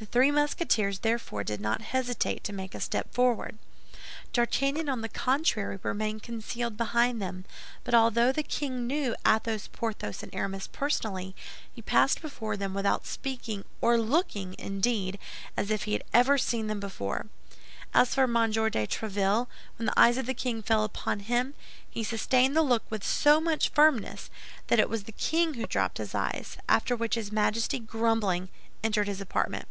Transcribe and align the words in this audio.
The 0.00 0.06
three 0.06 0.30
Musketeers 0.30 1.00
therefore 1.00 1.42
did 1.42 1.60
not 1.60 1.80
hesitate 1.90 2.44
to 2.44 2.52
make 2.52 2.72
a 2.72 2.78
step 2.80 3.12
forward. 3.12 3.58
D'Artagnan 4.32 4.88
on 4.88 5.00
the 5.00 5.08
contrary 5.08 5.80
remained 5.82 6.22
concealed 6.22 6.76
behind 6.76 7.20
them; 7.20 7.44
but 7.82 7.94
although 7.96 8.30
the 8.30 8.44
king 8.44 8.86
knew 8.86 9.16
Athos, 9.26 9.66
Porthos, 9.66 10.22
and 10.22 10.32
Aramis 10.32 10.68
personally, 10.68 11.34
he 11.74 11.82
passed 11.82 12.22
before 12.22 12.56
them 12.56 12.74
without 12.74 13.06
speaking 13.06 13.64
or 13.80 13.98
looking—indeed, 13.98 15.18
as 15.56 15.68
if 15.68 15.82
he 15.82 15.94
had 15.94 16.04
never 16.14 16.38
seen 16.38 16.68
them 16.68 16.78
before. 16.78 17.26
As 17.92 18.14
for 18.14 18.22
M. 18.22 18.52
de 18.52 18.86
Tréville, 18.86 19.48
when 19.78 19.86
the 19.86 19.98
eyes 19.98 20.16
of 20.16 20.26
the 20.26 20.32
king 20.32 20.62
fell 20.62 20.84
upon 20.84 21.18
him, 21.18 21.54
he 21.90 22.04
sustained 22.04 22.54
the 22.54 22.62
look 22.62 22.84
with 22.88 23.02
so 23.02 23.40
much 23.40 23.70
firmness 23.70 24.30
that 24.68 24.78
it 24.78 24.88
was 24.88 25.04
the 25.04 25.10
king 25.10 25.54
who 25.54 25.66
dropped 25.66 25.98
his 25.98 26.14
eyes; 26.14 26.56
after 26.68 26.94
which 26.94 27.16
his 27.16 27.32
Majesty, 27.32 27.80
grumbling, 27.80 28.48
entered 28.84 29.08
his 29.08 29.20
apartment. 29.20 29.66